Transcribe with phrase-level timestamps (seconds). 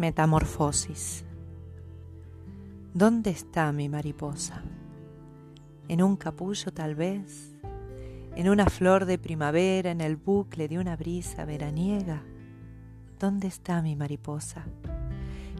[0.00, 1.26] Metamorfosis.
[2.94, 4.62] ¿Dónde está mi mariposa?
[5.88, 7.54] ¿En un capullo tal vez?
[8.34, 9.90] ¿En una flor de primavera?
[9.90, 12.22] ¿En el bucle de una brisa veraniega?
[13.18, 14.64] ¿Dónde está mi mariposa?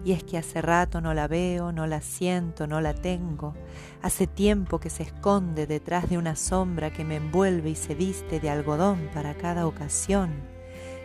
[0.07, 3.53] Y es que hace rato no la veo, no la siento, no la tengo.
[4.01, 8.41] Hace tiempo que se esconde detrás de una sombra que me envuelve y se viste
[8.41, 10.31] de algodón para cada ocasión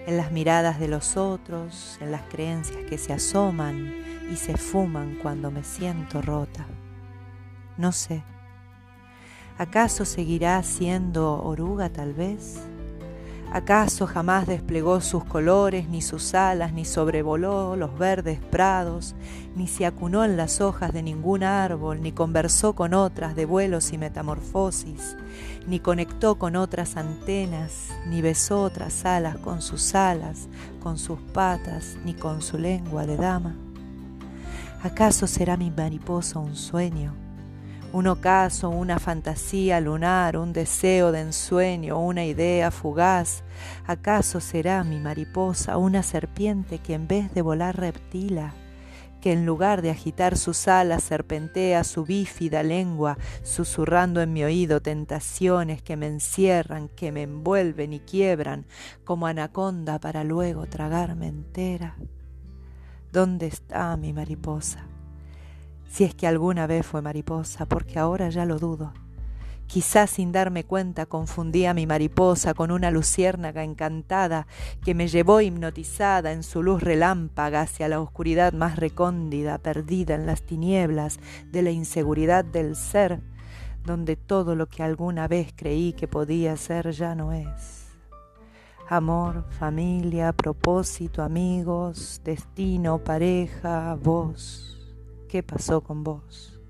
[0.05, 3.93] en las miradas de los otros, en las creencias que se asoman
[4.31, 6.65] y se fuman cuando me siento rota.
[7.77, 8.23] No sé.
[9.57, 12.61] ¿Acaso seguirá siendo oruga tal vez?
[13.51, 19.15] ¿Acaso jamás desplegó sus colores, ni sus alas, ni sobrevoló los verdes prados,
[19.55, 23.93] ni se acunó en las hojas de ningún árbol, ni conversó con otras de vuelos
[23.93, 25.15] y metamorfosis,
[25.67, 30.49] ni conectó con otras antenas, ni besó otras alas con sus alas,
[30.83, 33.55] con sus patas, ni con su lengua de dama?
[34.83, 37.24] ¿Acaso será mi mariposa un sueño?
[37.95, 43.41] Un ocaso, una fantasía lunar, un deseo de ensueño, una idea fugaz.
[43.87, 48.53] ¿Acaso será mi mariposa una serpiente que en vez de volar reptila,
[49.21, 54.81] que en lugar de agitar sus alas serpentea su bífida lengua, susurrando en mi oído
[54.81, 58.65] tentaciones que me encierran, que me envuelven y quiebran,
[59.05, 61.95] como anaconda para luego tragarme entera?
[63.13, 64.85] ¿Dónde está mi mariposa?
[65.89, 68.93] Si es que alguna vez fue mariposa, porque ahora ya lo dudo.
[69.67, 74.47] Quizás sin darme cuenta confundí a mi mariposa con una luciérnaga encantada
[74.83, 80.27] que me llevó hipnotizada en su luz relámpaga hacia la oscuridad más recóndida, perdida en
[80.27, 81.19] las tinieblas
[81.51, 83.21] de la inseguridad del ser,
[83.83, 87.87] donde todo lo que alguna vez creí que podía ser ya no es.
[88.87, 94.74] Amor, familia, propósito, amigos, destino, pareja, voz
[95.35, 96.61] qué pasó con vos.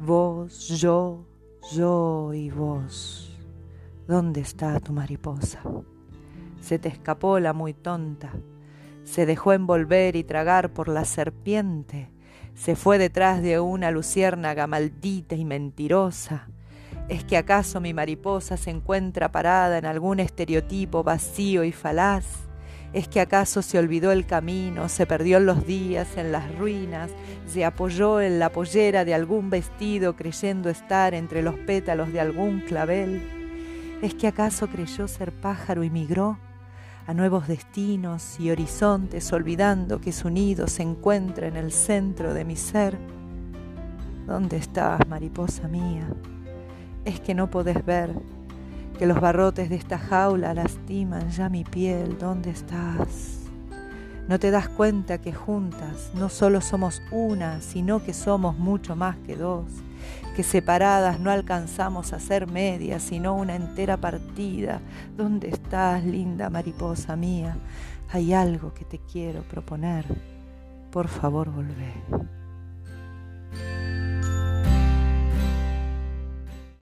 [0.00, 1.26] Vos, yo,
[1.74, 3.38] yo y vos.
[4.08, 5.60] ¿Dónde está tu mariposa?
[6.58, 8.32] Se te escapó la muy tonta.
[9.04, 12.10] Se dejó envolver y tragar por la serpiente.
[12.54, 16.48] Se fue detrás de una luciérnaga maldita y mentirosa.
[17.10, 22.45] ¿Es que acaso mi mariposa se encuentra parada en algún estereotipo vacío y falaz?
[22.96, 27.10] ¿Es que acaso se olvidó el camino, se perdió en los días, en las ruinas,
[27.46, 32.60] se apoyó en la pollera de algún vestido creyendo estar entre los pétalos de algún
[32.60, 33.20] clavel?
[34.00, 36.38] ¿Es que acaso creyó ser pájaro y migró
[37.06, 42.46] a nuevos destinos y horizontes olvidando que su nido se encuentra en el centro de
[42.46, 42.96] mi ser?
[44.26, 46.08] ¿Dónde estás, mariposa mía?
[47.04, 48.14] Es que no podés ver
[48.98, 52.18] que los barrotes de esta jaula lastiman ya mi piel.
[52.18, 53.40] ¿Dónde estás?
[54.28, 59.16] No te das cuenta que juntas no solo somos una, sino que somos mucho más
[59.18, 59.66] que dos,
[60.34, 64.80] que separadas no alcanzamos a ser media, sino una entera partida.
[65.16, 67.56] ¿Dónde estás, linda mariposa mía?
[68.10, 70.06] Hay algo que te quiero proponer.
[70.90, 71.92] Por favor, volvé.